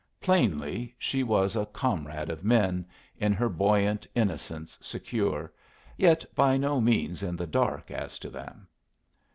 Plainly 0.19 0.95
she 0.97 1.21
was 1.21 1.55
a 1.55 1.67
comrade 1.67 2.31
of 2.31 2.43
men, 2.43 2.87
in 3.19 3.33
her 3.33 3.47
buoyant 3.49 4.07
innocence 4.15 4.75
secure, 4.81 5.53
yet 5.95 6.25
by 6.33 6.57
no 6.57 6.81
means 6.81 7.21
in 7.21 7.35
the 7.35 7.45
dark 7.45 7.91
as 7.91 8.17
to 8.17 8.31
them. 8.31 8.67